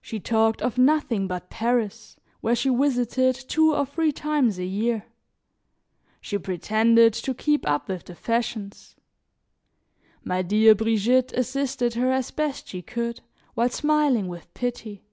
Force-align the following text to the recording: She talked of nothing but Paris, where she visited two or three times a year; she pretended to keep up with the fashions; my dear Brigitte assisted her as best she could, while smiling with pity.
She 0.00 0.20
talked 0.20 0.62
of 0.62 0.78
nothing 0.78 1.26
but 1.26 1.50
Paris, 1.50 2.16
where 2.40 2.54
she 2.56 2.70
visited 2.74 3.34
two 3.34 3.74
or 3.74 3.84
three 3.84 4.10
times 4.10 4.58
a 4.58 4.64
year; 4.64 5.04
she 6.18 6.38
pretended 6.38 7.12
to 7.12 7.34
keep 7.34 7.68
up 7.68 7.88
with 7.90 8.06
the 8.06 8.14
fashions; 8.14 8.96
my 10.24 10.40
dear 10.40 10.74
Brigitte 10.74 11.34
assisted 11.34 11.92
her 11.92 12.10
as 12.10 12.30
best 12.30 12.68
she 12.68 12.80
could, 12.80 13.20
while 13.52 13.68
smiling 13.68 14.28
with 14.28 14.50
pity. 14.54 15.04